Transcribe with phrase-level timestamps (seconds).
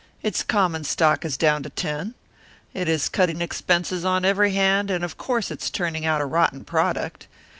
[0.23, 2.15] Its common stock is down to ten.
[2.73, 6.65] It is cutting expenses on every hand, and of course it's turning out a rotten
[6.65, 7.27] product.